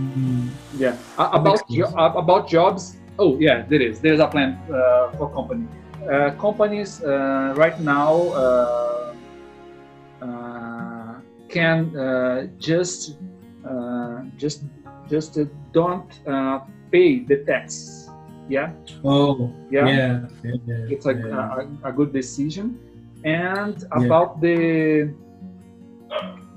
[0.00, 0.48] Mm-hmm.
[0.78, 2.96] Yeah, uh, about jo- about jobs.
[3.20, 4.00] Oh yeah, there is.
[4.00, 5.68] There is a plan uh, for company.
[6.08, 9.12] Uh, companies uh, right now uh,
[11.50, 13.18] can uh, just
[13.68, 14.64] uh, just
[15.10, 15.38] just
[15.72, 18.08] don't uh, pay the tax.
[18.48, 18.72] Yeah.
[19.04, 19.52] Oh.
[19.70, 19.86] Yeah.
[19.86, 20.20] Yeah.
[20.42, 21.60] yeah, yeah it's a, yeah.
[21.84, 22.78] a, a, good decision.
[23.22, 25.12] And about the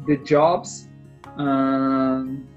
[0.08, 0.88] the jobs,
[1.38, 2.47] um,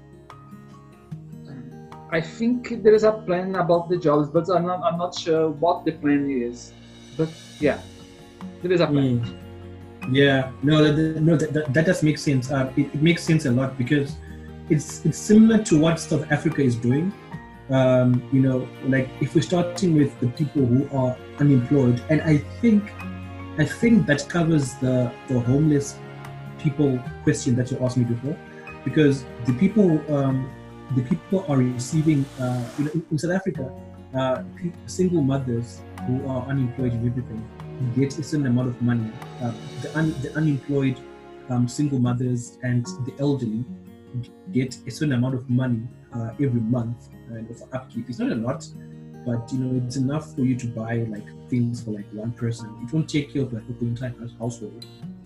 [2.11, 5.49] I think there is a plan about the jobs, but I'm not, I'm not sure
[5.49, 6.71] what the plan is.
[7.17, 7.81] But yeah,
[8.61, 9.19] there is a plan.
[9.19, 10.13] Mm.
[10.15, 12.49] Yeah, no, that, no, that, that, does make sense.
[12.49, 14.15] Uh, it, it, makes sense a lot because
[14.69, 17.11] it's it's similar to what South Africa is doing.
[17.69, 22.37] Um, you know, like if we're starting with the people who are unemployed, and I
[22.61, 22.89] think,
[23.57, 25.97] I think that covers the the homeless
[26.57, 28.37] people question that you asked me before,
[28.85, 30.49] because the people um,
[30.95, 33.71] the people are receiving, uh, you know, in, South Africa,
[34.15, 34.43] uh,
[34.85, 37.43] single mothers who are unemployed and everything
[37.95, 39.11] get a certain amount of money.
[39.41, 40.97] Uh, the, un- the, unemployed
[41.49, 43.63] um, single mothers and the elderly
[44.51, 45.81] get a certain amount of money
[46.13, 48.09] uh, every month and for upkeep.
[48.09, 48.67] It's not a lot,
[49.25, 52.73] but you know it's enough for you to buy like things for like one person.
[52.83, 54.85] It won't take care of like the entire household,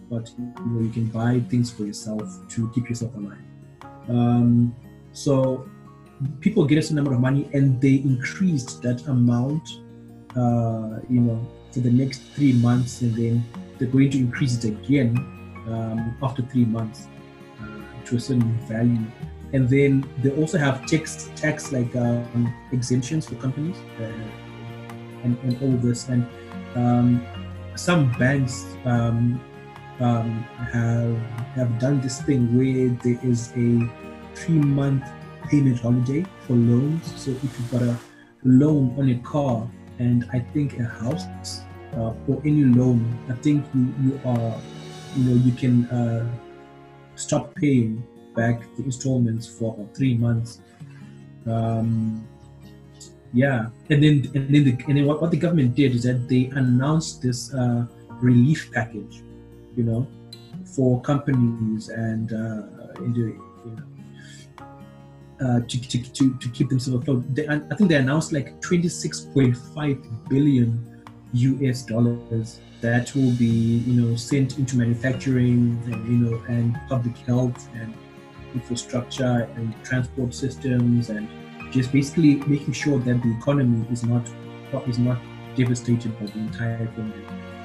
[0.09, 3.37] but you know you can buy things for yourself to keep yourself alive.
[4.09, 4.75] Um,
[5.13, 5.69] so
[6.39, 9.67] people get a certain amount of money and they increased that amount.
[10.35, 13.43] Uh, you know for the next three months, and then
[13.77, 15.17] they're going to increase it again
[15.67, 17.07] um, after three months
[17.61, 19.05] uh, to a certain value.
[19.53, 24.11] And then they also have tax tax like um, exemptions for companies uh,
[25.23, 26.07] and, and all this.
[26.07, 26.25] And
[26.75, 27.25] um,
[27.75, 29.41] some banks um,
[29.99, 31.17] um, have
[31.55, 33.89] have done this thing where there is a
[34.35, 35.03] three month
[35.49, 37.05] payment holiday for loans.
[37.15, 37.97] So if you've got a
[38.43, 41.61] loan on a car and I think a house
[41.95, 44.55] uh, or any loan, I think you, you are
[45.15, 46.25] you know you can uh,
[47.15, 48.03] stop paying
[48.35, 50.61] back the installments for three months.
[51.45, 52.25] Um,
[53.33, 56.27] yeah, and then and then the, and then what, what the government did is that
[56.27, 57.85] they announced this uh,
[58.19, 59.21] relief package,
[59.75, 60.07] you know,
[60.65, 62.63] for companies and uh,
[63.01, 63.83] you know,
[65.41, 67.23] uh, to, to, to, to keep themselves afloat.
[67.33, 73.45] They, I think they announced like 26.5 billion US dollars that will be
[73.85, 77.93] you know sent into manufacturing and you know and public health and
[78.53, 81.27] infrastructure and transport systems and
[81.71, 84.27] just basically making sure that the economy is not
[84.87, 85.19] is not
[85.55, 87.13] devastated by the entire thing.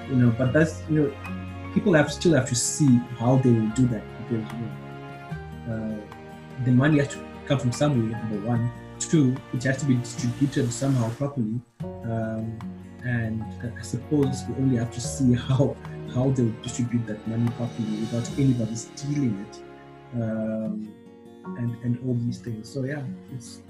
[0.09, 3.71] You know, but that's you know, people have still have to see how they will
[3.71, 8.19] do that because you know, uh, the money has to come from somewhere.
[8.19, 12.59] Number one, two, it has to be distributed somehow properly, um,
[13.05, 15.77] and I suppose we only have to see how
[16.15, 19.61] how they distribute that money properly without anybody stealing it,
[20.15, 20.93] um,
[21.59, 22.69] and and all these things.
[22.69, 23.63] So yeah, it's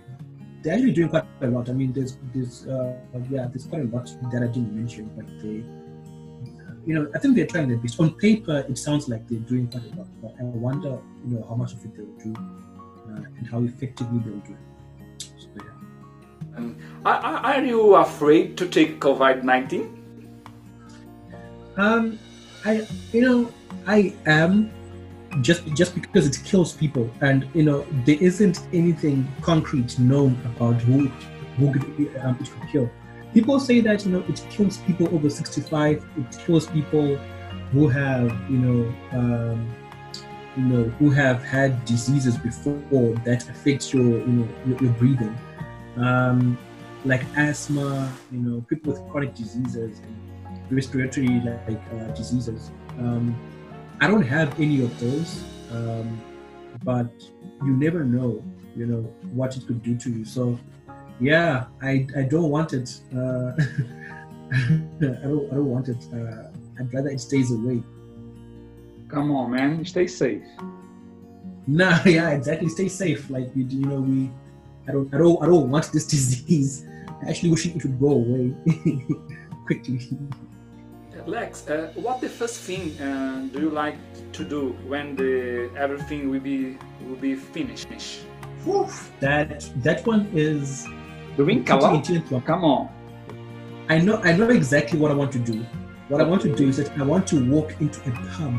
[0.62, 1.68] they're actually doing quite a lot.
[1.68, 2.96] I mean, there's there's uh,
[3.30, 5.64] yeah, there's quite a lot that I didn't mention, but they,
[6.86, 8.00] you know, I think they're trying their best.
[8.00, 11.46] On paper, it sounds like they're doing quite a lot, but I wonder, you know,
[11.48, 12.65] how much of it they'll do uh,
[13.16, 15.22] and how effectively they'll do it.
[15.38, 16.56] So, yeah.
[16.56, 19.92] Um, are, are you afraid to take COVID nineteen?
[21.76, 22.18] Um,
[22.64, 23.52] I, you know,
[23.86, 24.70] I am
[25.40, 30.80] just just because it kills people and you know there isn't anything concrete known about
[30.82, 31.08] who
[31.58, 32.90] who could, um, it could kill
[33.34, 37.16] people say that you know it kills people over 65 it kills people
[37.72, 39.74] who have you know um,
[40.56, 45.36] you know who have had diseases before that affect your you know your, your breathing
[45.96, 46.58] um,
[47.04, 50.00] like asthma you know people with chronic diseases
[50.70, 53.36] respiratory like uh, diseases um,
[54.00, 56.20] I don't have any of those, um,
[56.84, 57.10] but
[57.64, 58.44] you never know,
[58.76, 59.00] you know,
[59.32, 60.24] what it could do to you.
[60.24, 60.58] So,
[61.18, 63.00] yeah, I, I don't want it.
[63.14, 63.52] Uh,
[64.52, 66.06] I don't I don't want it.
[66.12, 67.82] Uh, I'd rather it stays away.
[69.08, 70.42] Come on, man, stay safe.
[71.68, 72.68] Nah, yeah, exactly.
[72.68, 73.28] Stay safe.
[73.28, 74.30] Like you, you know, we.
[74.86, 76.86] I don't I don't I don't want this disease.
[77.22, 78.54] I actually wish it would go away
[79.66, 79.98] quickly.
[81.26, 83.96] Lex, uh, what the first thing uh, do you like
[84.32, 87.88] to do when the everything will be will be finished?
[88.68, 90.86] Oof, that that one is
[91.36, 91.80] doing come
[92.46, 92.88] Come on.
[93.88, 95.66] I know I know exactly what I want to do.
[96.06, 98.54] What I want to do is that I want to walk into a pub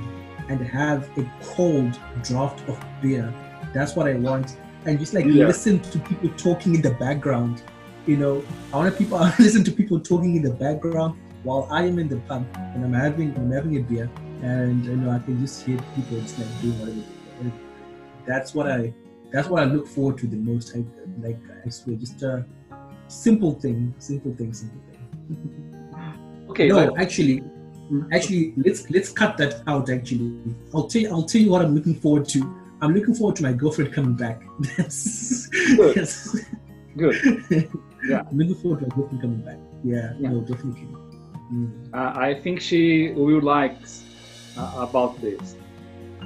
[0.50, 3.34] and have a cold draft of beer.
[3.74, 4.58] That's what I want.
[4.86, 5.46] And just like yeah.
[5.46, 7.62] listen to people talking in the background.
[8.06, 11.68] You know, I want to people I listen to people talking in the background while
[11.70, 14.10] I am in the pub and I'm having I'm having a beer
[14.42, 17.52] and you know I can just hear people just like doing whatever.
[18.26, 18.94] That's what I
[19.32, 20.76] that's what I look forward to the most.
[20.76, 20.84] I
[21.22, 22.46] like I swear just a
[23.08, 26.48] simple thing, simple thing, simple thing.
[26.50, 26.68] okay.
[26.70, 27.02] No, but...
[27.02, 27.44] actually,
[28.12, 29.90] actually let's let's cut that out.
[29.90, 30.40] Actually,
[30.74, 32.40] I'll tell you, I'll tell you what I'm looking forward to.
[32.82, 34.42] I'm looking forward to my girlfriend coming back.
[34.78, 35.96] That's good.
[35.96, 36.38] Yes.
[36.96, 37.70] Good.
[38.08, 38.22] Yeah.
[38.30, 39.58] I'm looking forward to my girlfriend coming back.
[39.84, 40.30] Yeah, yeah.
[40.30, 40.88] no, definitely.
[41.52, 41.94] Mm.
[41.94, 43.76] Uh, I think she will like
[44.56, 45.56] uh, about this.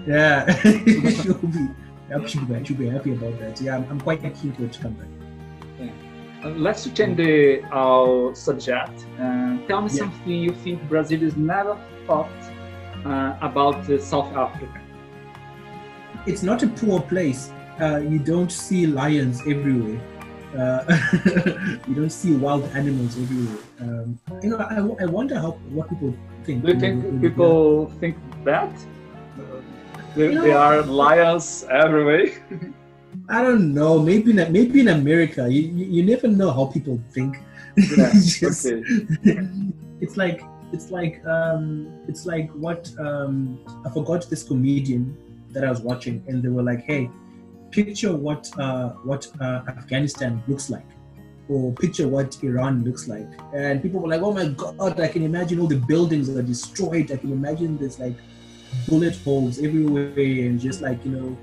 [0.06, 3.62] Yeah, she'll be, she'll be, she'll be happy about that.
[3.62, 5.08] Yeah, I'm, I'm quite keen for it to come back.
[5.80, 5.92] Yeah.
[6.44, 9.06] Uh, let's change the our subject.
[9.20, 10.00] Uh, tell me yeah.
[10.00, 11.78] something you think Brazil is never
[12.08, 12.30] thought
[13.06, 14.82] uh, about South Africa.
[16.26, 17.52] It's not a poor place.
[17.80, 20.02] Uh, you don't see lions everywhere.
[20.58, 20.84] Uh,
[21.88, 23.64] you don't see wild animals everywhere.
[23.80, 26.66] Um, you know, I, I wonder how what people think.
[26.66, 28.74] Do you think people think that?
[30.16, 32.32] There, know, are lions everywhere.
[33.32, 33.98] I don't know.
[33.98, 37.38] Maybe in maybe in America, you, you, you never know how people think.
[37.78, 38.84] Yeah, Just, okay.
[40.02, 45.18] it's like it's like um, it's like what um, I forgot this comedian
[45.52, 47.10] that I was watching, and they were like, "Hey,
[47.72, 50.90] picture what uh, what uh, Afghanistan looks like,
[51.48, 53.30] or picture what Iran looks like.
[53.54, 55.00] And people were like, "Oh my God!
[55.00, 57.14] I can imagine all the buildings are destroyed.
[57.14, 58.18] I can imagine there's like
[58.90, 61.38] bullet holes everywhere, and just like you know."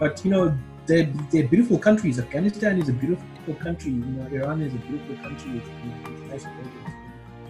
[0.00, 0.56] But you know,
[0.88, 2.18] they're, they're beautiful countries.
[2.18, 3.92] Afghanistan is a beautiful country.
[3.92, 5.58] You know, Iran is a beautiful country.
[5.58, 5.68] It's,
[6.08, 6.46] it's nice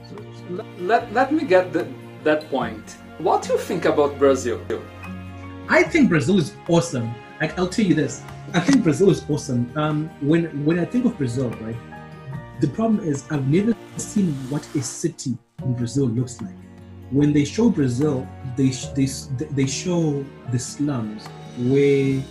[0.09, 1.87] so let, let me get the
[2.25, 2.97] that point.
[3.19, 4.61] What do you think about Brazil?
[5.69, 7.15] I think Brazil is awesome.
[7.41, 8.23] Like I'll tell you this,
[8.55, 9.71] I think Brazil is awesome.
[9.77, 11.77] Um, when when I think of Brazil, right,
[12.61, 16.57] the problem is I've never seen what a city in Brazil looks like.
[17.11, 18.27] When they show Brazil,
[18.57, 19.07] they they
[19.53, 21.27] they show the slums
[21.59, 22.23] where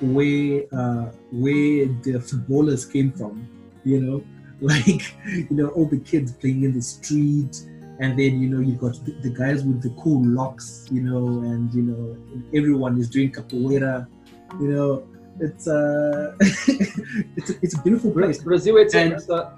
[0.00, 3.48] where uh, where the footballers came from.
[3.84, 4.24] You know,
[4.60, 7.62] like you know all the kids playing in the street
[8.00, 11.72] and then you know you've got the, guys with the cool locks you know and
[11.72, 12.16] you know
[12.54, 14.06] everyone is doing capoeira
[14.60, 15.06] you know
[15.38, 19.56] it's uh it's a, it's a beautiful place brazil it's, and, a,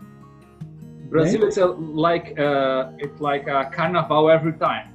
[1.08, 1.48] brazil right?
[1.48, 4.88] it's a, like uh it's like a carnival every time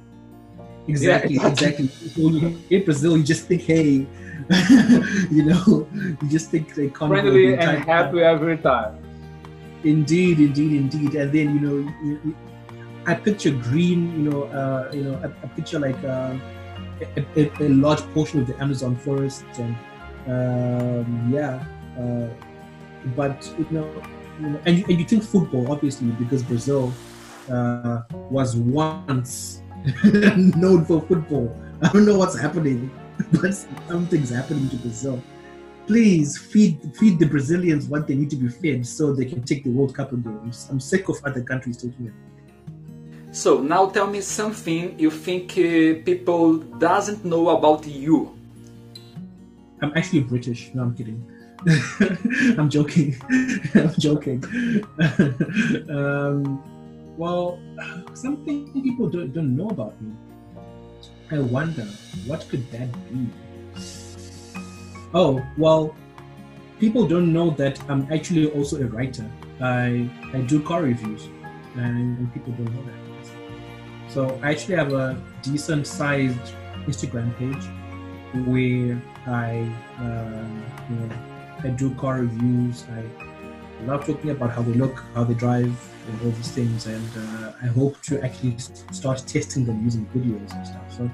[0.86, 1.48] exactly yeah.
[1.48, 1.90] exactly
[2.70, 4.06] in brazil you just think hey
[5.30, 8.96] you know you just think they friendly and happy every time.
[9.84, 11.14] Indeed indeed indeed.
[11.14, 12.34] And then you know you,
[13.08, 16.36] I picture green, you know, uh, you know, I, I picture like uh,
[17.16, 19.74] a, a, a, large portion of the Amazon forest, and
[20.26, 21.64] um, yeah,
[21.98, 22.28] uh,
[23.16, 23.90] but you know,
[24.40, 26.92] you know, and you, and you think football, obviously, because Brazil
[27.50, 29.62] uh, was once
[30.04, 31.56] known for football.
[31.80, 32.90] I don't know what's happening,
[33.40, 33.54] but
[33.88, 35.22] something's happening to Brazil.
[35.86, 39.64] Please feed feed the Brazilians what they need to be fed so they can take
[39.64, 40.52] the World Cup again.
[40.70, 42.12] I'm sick of other countries taking it.
[43.32, 48.36] So now tell me something you think uh, people doesn't know about you.
[49.80, 50.70] I'm actually British.
[50.74, 51.24] No, I'm kidding.
[52.58, 53.16] I'm joking.
[53.74, 54.44] I'm joking.
[55.90, 56.62] um,
[57.16, 57.58] well,
[58.14, 60.12] something people don't, don't know about me.
[61.30, 61.84] I wonder
[62.26, 63.28] what could that be.
[65.14, 65.94] Oh well,
[66.80, 69.28] people don't know that I'm actually also a writer.
[69.60, 71.28] I I do car reviews,
[71.76, 73.08] and, and people don't know that.
[74.08, 76.54] So I actually have a decent sized
[76.86, 77.64] Instagram page
[78.46, 79.60] where I,
[79.98, 81.14] um, you know,
[81.62, 82.84] I do car reviews.
[82.90, 85.76] I love talking about how they look, how they drive,
[86.08, 86.86] and all these things.
[86.86, 88.56] And uh, I hope to actually
[88.92, 90.92] start testing them using videos and stuff.
[90.96, 91.10] So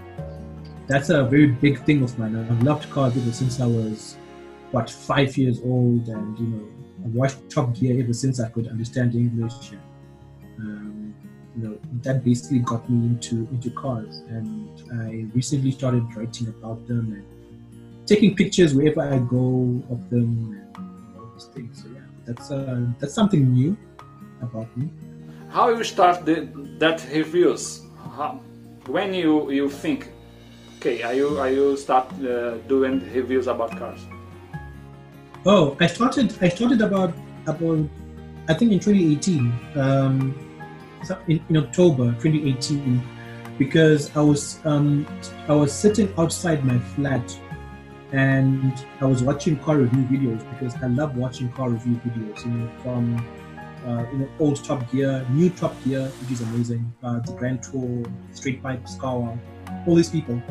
[0.87, 2.37] that's a very big thing of mine.
[2.37, 4.17] I've loved cars ever since I was
[4.71, 6.69] what five years old, and you know,
[7.05, 9.73] I watched Top Gear ever since I could understand English.
[10.59, 11.15] Um,
[11.57, 14.69] you know that basically got me into into cars and
[15.01, 21.17] i recently started writing about them and taking pictures wherever i go of them and
[21.17, 23.77] all these things so yeah that's uh that's something new
[24.49, 24.89] about me
[25.51, 26.37] how you start the,
[26.79, 27.83] that reviews
[28.17, 28.41] how,
[28.87, 30.09] when you you think
[30.77, 34.01] okay are you are you start uh, doing reviews about cars
[35.47, 37.13] oh i started i started about
[37.47, 37.79] about
[38.49, 40.35] i think in 2018 um
[41.29, 43.03] in, in October 2018
[43.59, 45.07] because I was um,
[45.49, 47.39] I was sitting outside my flat
[48.13, 52.45] and I was watching car review videos because I love watching car review videos.
[52.45, 53.27] You know, from
[53.87, 56.93] uh, you know old Top Gear, new Top Gear, which is amazing.
[57.03, 59.39] Uh, the Grand Tour, Straight Pipe, Skawa,
[59.87, 60.43] all these people.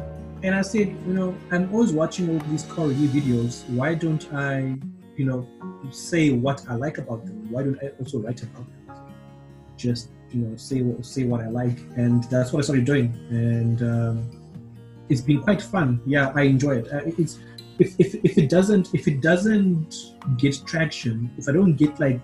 [0.43, 3.67] And I said, you know, I'm always watching all these car review videos.
[3.69, 4.75] Why don't I,
[5.15, 5.47] you know,
[5.91, 7.47] say what I like about them?
[7.49, 9.05] Why don't I also write about them?
[9.77, 13.13] Just you know say what say what I like, and that's what I started doing,
[13.29, 14.41] and um,
[15.09, 16.01] it's been quite fun.
[16.05, 16.91] Yeah, I enjoy it.
[16.91, 17.39] Uh, it's
[17.79, 19.95] if, if if it doesn't if it doesn't
[20.37, 22.19] get traction, if I don't get like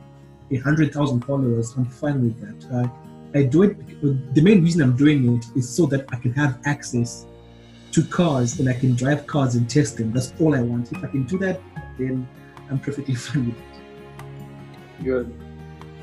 [0.52, 2.76] a hundred thousand followers, I'm fine with that.
[2.76, 2.88] Uh,
[3.38, 4.02] I do it.
[4.34, 7.26] The main reason I'm doing it is so that I can have access
[7.91, 10.12] to cars and I can drive cars and test them.
[10.12, 10.91] That's all I want.
[10.91, 11.60] If I can do that,
[11.97, 12.28] then
[12.70, 15.04] I'm perfectly fine with it.
[15.04, 15.34] Good.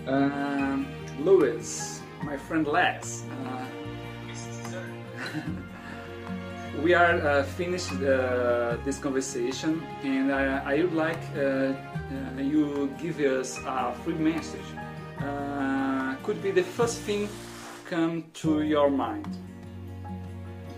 [0.06, 0.86] Um,
[1.20, 3.24] Lewis my friend Les.
[3.44, 3.66] Uh,
[6.82, 12.90] we are uh, finished uh, this conversation, and I, I would like uh, uh, you
[13.00, 14.68] give us a free message.
[15.18, 17.28] Uh, could be the first thing
[17.88, 19.28] come to your mind.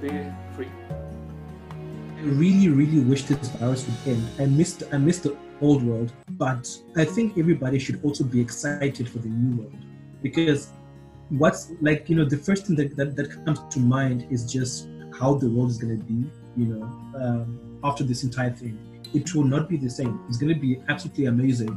[0.01, 0.11] Be
[0.55, 0.68] free.
[0.90, 4.28] I really, really wish this virus would end.
[4.38, 9.09] I missed, I missed the old world, but I think everybody should also be excited
[9.09, 9.74] for the new world
[10.22, 10.72] because
[11.30, 14.88] what's like you know the first thing that, that, that comes to mind is just
[15.19, 16.83] how the world is going to be you know
[17.16, 18.79] um, after this entire thing.
[19.14, 20.21] It will not be the same.
[20.29, 21.71] It's going to be absolutely amazing.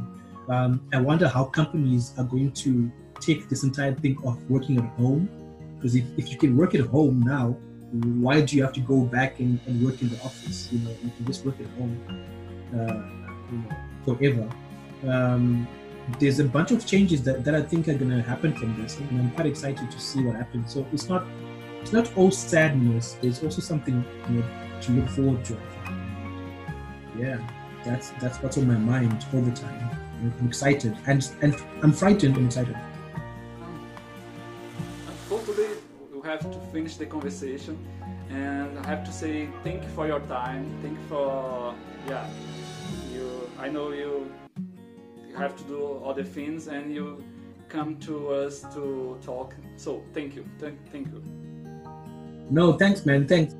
[0.48, 2.90] Um, i wonder how companies are going to
[3.20, 5.28] take this entire thing of working at home.
[5.76, 7.56] Because if, if you can work at home now
[7.92, 10.72] why do you have to go back and, and work in the office?
[10.72, 12.00] You know you can just work at home
[12.74, 13.02] uh,
[13.52, 14.48] you know, forever.
[15.06, 15.68] Um,
[16.18, 18.98] there's a bunch of changes that, that I think are going to happen from this,
[18.98, 20.72] and I'm quite excited to see what happens.
[20.72, 21.26] So it's not
[21.82, 23.16] it's not all sadness.
[23.20, 24.44] There's also something you know,
[24.82, 25.56] to look forward to.
[27.18, 27.38] Yeah,
[27.84, 29.90] that's that's what's on my mind all the time.
[30.40, 32.76] I'm excited and and I'm frightened and excited.
[35.08, 35.66] Unfortunately,
[36.14, 37.76] we have to finish the conversation,
[38.30, 40.64] and I have to say thank you for your time.
[40.82, 41.74] Thank you for
[42.08, 42.26] yeah.
[43.12, 44.32] You, I know you.
[45.28, 47.24] You have to do other things, and you
[47.68, 49.54] come to us to talk.
[49.76, 51.41] So thank you, thank, thank you.
[52.52, 53.26] No, thanks, man.
[53.26, 53.54] Thanks.